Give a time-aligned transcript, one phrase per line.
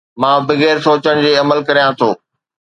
[0.21, 2.09] مان بغير سوچڻ جي عمل ڪريان ٿو